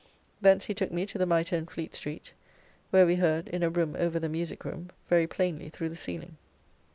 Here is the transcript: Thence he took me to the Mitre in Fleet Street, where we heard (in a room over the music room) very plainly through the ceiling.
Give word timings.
Thence 0.41 0.65
he 0.65 0.73
took 0.73 0.91
me 0.91 1.05
to 1.05 1.19
the 1.19 1.27
Mitre 1.27 1.55
in 1.55 1.67
Fleet 1.67 1.93
Street, 1.93 2.33
where 2.89 3.05
we 3.05 3.17
heard 3.17 3.47
(in 3.49 3.61
a 3.61 3.69
room 3.69 3.95
over 3.99 4.19
the 4.19 4.29
music 4.29 4.65
room) 4.65 4.89
very 5.07 5.27
plainly 5.27 5.69
through 5.69 5.89
the 5.89 5.95
ceiling. 5.95 6.37